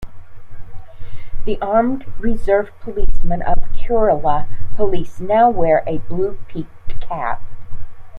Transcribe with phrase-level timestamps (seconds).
[1.45, 7.43] The Armed Reserve policemen of Kerala Police now wear a blue peaked cap.